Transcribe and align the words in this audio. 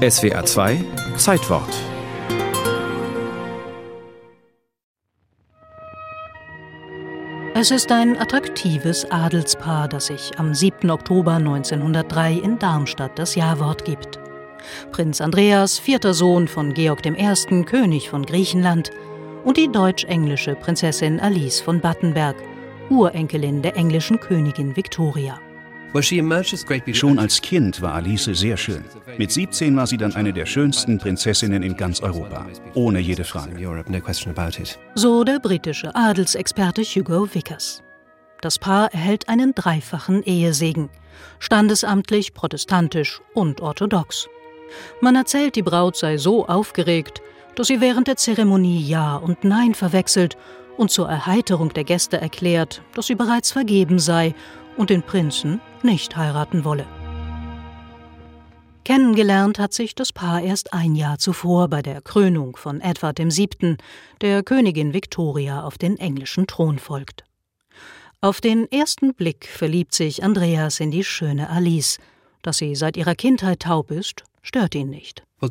SWR 0.00 0.46
2 0.46 0.82
Zeitwort 1.18 1.68
Es 7.54 7.70
ist 7.70 7.92
ein 7.92 8.16
attraktives 8.16 9.04
Adelspaar, 9.10 9.88
das 9.88 10.06
sich 10.06 10.38
am 10.38 10.54
7. 10.54 10.90
Oktober 10.90 11.34
1903 11.34 12.32
in 12.32 12.58
Darmstadt 12.58 13.18
das 13.18 13.34
Ja-Wort 13.34 13.84
gibt. 13.84 14.18
Prinz 14.90 15.20
Andreas, 15.20 15.78
vierter 15.78 16.14
Sohn 16.14 16.48
von 16.48 16.72
Georg 16.72 17.04
I., 17.04 17.64
König 17.64 18.08
von 18.08 18.24
Griechenland, 18.24 18.92
und 19.44 19.58
die 19.58 19.70
deutsch-englische 19.70 20.54
Prinzessin 20.54 21.20
Alice 21.20 21.60
von 21.60 21.78
Battenberg, 21.78 22.36
Urenkelin 22.88 23.60
der 23.60 23.76
englischen 23.76 24.18
Königin 24.18 24.74
Victoria. 24.74 25.38
Schon 26.92 27.18
als 27.18 27.42
Kind 27.42 27.82
war 27.82 27.94
Alice 27.94 28.24
sehr 28.24 28.56
schön. 28.56 28.84
Mit 29.18 29.32
17 29.32 29.76
war 29.76 29.86
sie 29.86 29.96
dann 29.96 30.14
eine 30.14 30.32
der 30.32 30.46
schönsten 30.46 30.98
Prinzessinnen 30.98 31.62
in 31.62 31.76
ganz 31.76 32.00
Europa. 32.00 32.46
Ohne 32.74 33.00
jede 33.00 33.24
Frage. 33.24 33.56
So 34.94 35.24
der 35.24 35.40
britische 35.40 35.94
Adelsexperte 35.94 36.82
Hugo 36.82 37.26
Vickers. 37.32 37.82
Das 38.40 38.58
Paar 38.58 38.92
erhält 38.92 39.28
einen 39.28 39.54
dreifachen 39.54 40.22
Ehesegen. 40.22 40.88
Standesamtlich, 41.40 42.34
protestantisch 42.34 43.20
und 43.34 43.60
orthodox. 43.60 44.28
Man 45.00 45.16
erzählt, 45.16 45.56
die 45.56 45.62
Braut 45.62 45.96
sei 45.96 46.16
so 46.16 46.46
aufgeregt, 46.46 47.20
dass 47.56 47.66
sie 47.66 47.80
während 47.80 48.06
der 48.06 48.16
Zeremonie 48.16 48.80
Ja 48.80 49.16
und 49.16 49.44
Nein 49.44 49.74
verwechselt 49.74 50.36
und 50.76 50.90
zur 50.90 51.08
Erheiterung 51.08 51.74
der 51.74 51.84
Gäste 51.84 52.20
erklärt, 52.20 52.80
dass 52.94 53.08
sie 53.08 53.14
bereits 53.14 53.52
vergeben 53.52 53.98
sei 53.98 54.34
und 54.76 54.90
den 54.90 55.02
Prinzen 55.02 55.60
nicht 55.82 56.16
heiraten 56.16 56.64
wolle. 56.64 56.86
Kennengelernt 58.84 59.58
hat 59.58 59.72
sich 59.72 59.94
das 59.94 60.12
Paar 60.12 60.40
erst 60.42 60.72
ein 60.72 60.96
Jahr 60.96 61.18
zuvor 61.18 61.68
bei 61.68 61.82
der 61.82 62.00
Krönung 62.00 62.56
von 62.56 62.80
Edward 62.80 63.18
VII., 63.18 63.76
der 64.20 64.42
Königin 64.42 64.94
Victoria 64.94 65.62
auf 65.62 65.78
den 65.78 65.96
englischen 65.98 66.46
Thron 66.46 66.78
folgt. 66.78 67.24
Auf 68.22 68.40
den 68.40 68.70
ersten 68.70 69.14
Blick 69.14 69.46
verliebt 69.46 69.94
sich 69.94 70.24
Andreas 70.24 70.80
in 70.80 70.90
die 70.90 71.04
schöne 71.04 71.50
Alice. 71.50 71.98
Dass 72.42 72.58
sie 72.58 72.74
seit 72.74 72.96
ihrer 72.96 73.14
Kindheit 73.14 73.60
taub 73.60 73.90
ist, 73.90 74.24
stört 74.42 74.74
ihn 74.74 74.90
nicht. 74.90 75.22
Die 75.40 75.46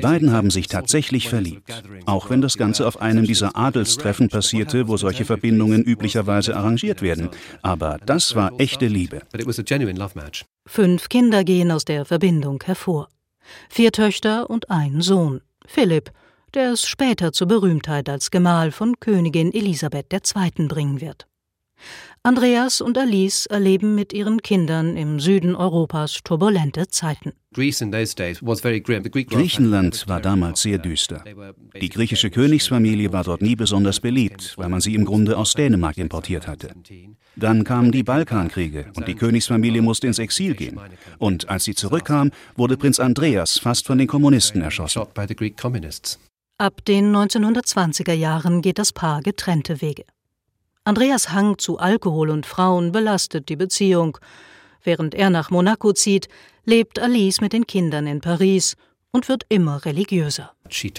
beiden 0.00 0.32
haben 0.32 0.50
sich 0.50 0.68
tatsächlich 0.68 1.28
verliebt, 1.28 1.82
auch 2.04 2.30
wenn 2.30 2.42
das 2.42 2.58
Ganze 2.58 2.86
auf 2.86 3.00
einem 3.00 3.24
dieser 3.24 3.56
Adelstreffen 3.56 4.28
passierte, 4.28 4.88
wo 4.88 4.96
solche 4.96 5.24
Verbindungen 5.24 5.82
üblicherweise 5.82 6.56
arrangiert 6.56 7.00
werden. 7.00 7.30
Aber 7.62 7.98
das 8.04 8.34
war 8.34 8.52
echte 8.58 8.86
Liebe. 8.86 9.22
Fünf 10.66 11.08
Kinder 11.08 11.44
gehen 11.44 11.70
aus 11.70 11.84
der 11.84 12.04
Verbindung 12.04 12.62
hervor. 12.64 13.08
Vier 13.68 13.92
Töchter 13.92 14.50
und 14.50 14.70
ein 14.70 15.00
Sohn, 15.00 15.40
Philipp, 15.66 16.10
der 16.54 16.72
es 16.72 16.86
später 16.86 17.32
zur 17.32 17.48
Berühmtheit 17.48 18.08
als 18.08 18.30
Gemahl 18.30 18.72
von 18.72 18.98
Königin 19.00 19.52
Elisabeth 19.52 20.12
II. 20.12 20.68
bringen 20.68 21.00
wird. 21.00 21.26
Andreas 22.26 22.80
und 22.80 22.96
Alice 22.96 23.44
erleben 23.44 23.94
mit 23.94 24.14
ihren 24.14 24.40
Kindern 24.40 24.96
im 24.96 25.20
Süden 25.20 25.54
Europas 25.54 26.20
turbulente 26.24 26.88
Zeiten. 26.88 27.34
Griechenland 27.52 28.08
war 30.08 30.22
damals 30.22 30.62
sehr 30.62 30.78
düster. 30.78 31.22
Die 31.78 31.90
griechische 31.90 32.30
Königsfamilie 32.30 33.12
war 33.12 33.24
dort 33.24 33.42
nie 33.42 33.56
besonders 33.56 34.00
beliebt, 34.00 34.54
weil 34.56 34.70
man 34.70 34.80
sie 34.80 34.94
im 34.94 35.04
Grunde 35.04 35.36
aus 35.36 35.52
Dänemark 35.52 35.98
importiert 35.98 36.48
hatte. 36.48 36.72
Dann 37.36 37.62
kamen 37.62 37.92
die 37.92 38.02
Balkankriege 38.02 38.86
und 38.96 39.06
die 39.06 39.16
Königsfamilie 39.16 39.82
musste 39.82 40.06
ins 40.06 40.18
Exil 40.18 40.54
gehen. 40.54 40.80
Und 41.18 41.50
als 41.50 41.64
sie 41.64 41.74
zurückkam, 41.74 42.30
wurde 42.56 42.78
Prinz 42.78 43.00
Andreas 43.00 43.58
fast 43.58 43.86
von 43.86 43.98
den 43.98 44.08
Kommunisten 44.08 44.62
erschossen. 44.62 45.02
Ab 46.56 46.84
den 46.86 47.14
1920er 47.14 48.14
Jahren 48.14 48.62
geht 48.62 48.78
das 48.78 48.94
Paar 48.94 49.20
getrennte 49.20 49.82
Wege. 49.82 50.06
Andreas 50.86 51.32
Hang 51.32 51.56
zu 51.56 51.78
Alkohol 51.78 52.28
und 52.28 52.44
Frauen 52.44 52.92
belastet 52.92 53.48
die 53.48 53.56
Beziehung. 53.56 54.18
Während 54.82 55.14
er 55.14 55.30
nach 55.30 55.50
Monaco 55.50 55.94
zieht, 55.94 56.28
lebt 56.66 56.98
Alice 56.98 57.40
mit 57.40 57.54
den 57.54 57.66
Kindern 57.66 58.06
in 58.06 58.20
Paris 58.20 58.76
und 59.10 59.30
wird 59.30 59.46
immer 59.48 59.82
religiöser. 59.86 60.52
Sie 60.68 60.90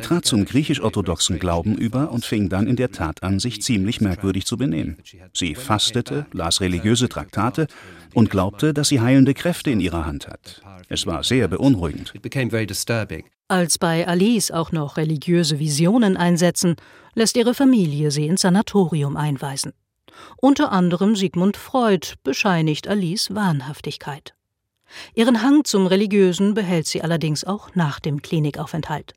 trat 0.00 0.24
zum 0.26 0.44
griechisch-orthodoxen 0.44 1.38
Glauben 1.38 1.78
über 1.78 2.10
und 2.10 2.26
fing 2.26 2.50
dann 2.50 2.66
in 2.66 2.76
der 2.76 2.90
Tat 2.90 3.22
an, 3.22 3.38
sich 3.38 3.62
ziemlich 3.62 4.02
merkwürdig 4.02 4.44
zu 4.44 4.58
benehmen. 4.58 4.98
Sie 5.32 5.54
fastete, 5.54 6.26
las 6.32 6.60
religiöse 6.60 7.08
Traktate 7.08 7.68
und 8.12 8.28
glaubte, 8.28 8.74
dass 8.74 8.88
sie 8.88 9.00
heilende 9.00 9.32
Kräfte 9.32 9.70
in 9.70 9.80
ihrer 9.80 10.04
Hand 10.04 10.28
hat. 10.28 10.60
Es 10.88 11.06
war 11.06 11.24
sehr 11.24 11.48
beunruhigend. 11.48 12.12
Als 13.48 13.76
bei 13.76 14.08
Alice 14.08 14.50
auch 14.50 14.72
noch 14.72 14.96
religiöse 14.96 15.58
Visionen 15.58 16.16
einsetzen, 16.16 16.76
lässt 17.12 17.36
ihre 17.36 17.52
Familie 17.52 18.10
sie 18.10 18.26
ins 18.26 18.40
Sanatorium 18.40 19.18
einweisen. 19.18 19.72
Unter 20.38 20.72
anderem 20.72 21.14
Sigmund 21.14 21.58
Freud 21.58 22.14
bescheinigt 22.22 22.88
Alice 22.88 23.34
Wahnhaftigkeit. 23.34 24.34
Ihren 25.14 25.42
Hang 25.42 25.64
zum 25.64 25.86
Religiösen 25.86 26.54
behält 26.54 26.86
sie 26.86 27.02
allerdings 27.02 27.44
auch 27.44 27.74
nach 27.74 28.00
dem 28.00 28.22
Klinikaufenthalt. 28.22 29.12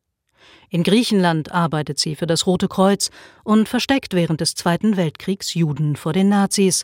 In 0.70 0.84
Griechenland 0.84 1.54
arbeitet 1.54 1.98
sie 1.98 2.16
für 2.16 2.28
das 2.28 2.46
Rote 2.46 2.68
Kreuz 2.68 3.12
und 3.46 3.70
versteckt 3.70 4.14
während 4.14 4.42
des 4.42 4.56
Zweiten 4.56 4.98
Weltkriegs 4.98 5.54
Juden 5.54 5.96
vor 5.96 6.12
den 6.12 6.28
Nazis, 6.28 6.84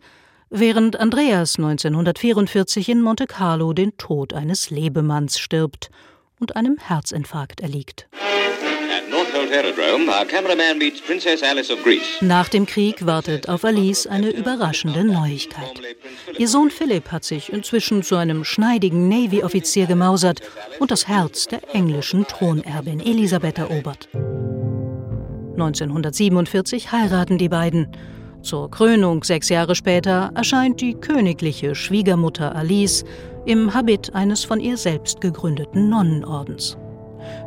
während 0.49 0.97
Andreas 0.97 1.57
1944 1.57 2.87
in 2.87 3.01
Monte 3.01 3.27
Carlo 3.27 3.73
den 3.73 3.97
Tod 3.97 4.33
eines 4.33 4.69
Lebemanns 4.69 5.39
stirbt 5.39 5.89
und 6.43 6.57
einem 6.57 6.77
Herzinfarkt 6.77 7.61
erliegt. 7.61 8.09
Nach 12.19 12.49
dem 12.49 12.65
Krieg 12.65 13.05
wartet 13.05 13.47
auf 13.47 13.63
Alice 13.63 14.07
eine 14.07 14.29
überraschende 14.31 15.05
Neuigkeit. 15.05 15.79
Ihr 16.37 16.49
Sohn 16.49 16.69
Philipp 16.69 17.13
hat 17.13 17.23
sich 17.23 17.53
inzwischen 17.53 18.03
zu 18.03 18.17
einem 18.17 18.43
schneidigen 18.43 19.07
Navy-Offizier 19.07 19.85
gemausert 19.85 20.41
und 20.79 20.91
das 20.91 21.07
Herz 21.07 21.47
der 21.47 21.73
englischen 21.73 22.27
Thronerbin 22.27 22.99
Elisabeth 22.99 23.59
erobert. 23.59 24.09
1947 25.53 26.91
heiraten 26.91 27.37
die 27.37 27.49
beiden. 27.49 27.87
Zur 28.43 28.69
Krönung 28.69 29.23
sechs 29.23 29.47
Jahre 29.47 29.73
später 29.73 30.29
erscheint 30.35 30.81
die 30.81 30.95
königliche 30.95 31.75
Schwiegermutter 31.75 32.53
Alice 32.53 33.05
im 33.45 33.73
Habit 33.73 34.13
eines 34.13 34.43
von 34.43 34.59
ihr 34.59 34.75
selbst 34.75 35.21
gegründeten 35.21 35.89
Nonnenordens. 35.89 36.77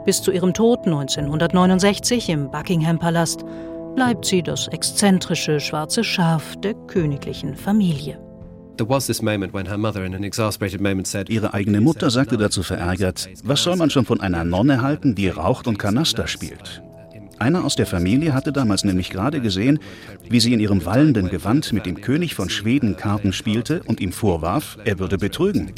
Bis 0.07 0.23
zu 0.23 0.31
ihrem 0.31 0.55
Tod 0.55 0.87
1969 0.87 2.31
im 2.31 2.51
Buckingham-Palast 2.51 3.45
bleibt 3.95 4.25
sie 4.25 4.43
das 4.43 4.69
exzentrische 4.69 5.61
schwarze 5.61 6.03
Schaf 6.03 6.57
der 6.63 6.73
königlichen 6.87 7.57
Familie. 7.57 8.19
Ihre 11.29 11.53
eigene 11.53 11.83
Mutter 11.83 12.11
sagte 12.11 12.39
dazu 12.39 12.63
verärgert, 12.63 13.29
was 13.45 13.63
soll 13.63 13.77
man 13.77 13.91
schon 13.91 14.07
von 14.07 14.23
einer 14.23 14.45
Nonne 14.45 14.81
halten, 14.81 15.15
die 15.15 15.29
raucht 15.29 15.67
und 15.67 15.79
Kanaster 15.79 16.27
spielt? 16.27 16.83
Einer 17.39 17.65
aus 17.65 17.77
der 17.77 17.87
Familie 17.87 18.33
hatte 18.33 18.53
damals 18.53 18.85
nämlich 18.85 19.11
gerade 19.11 19.41
gesehen, 19.41 19.79
wie 20.29 20.41
sie 20.41 20.53
in 20.53 20.61
ihrem 20.61 20.85
wallenden 20.85 21.29
Gewand 21.29 21.73
mit 21.73 21.85
dem 21.87 22.01
König 22.01 22.35
von 22.35 22.49
Schweden 22.49 22.97
Karten 22.97 23.33
spielte 23.33 23.83
und 23.87 24.01
ihm 24.01 24.13
vorwarf, 24.13 24.79
er 24.85 24.99
würde 24.99 25.19
betrügen. 25.19 25.73